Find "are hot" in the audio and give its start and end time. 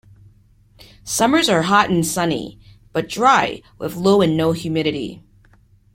1.47-1.91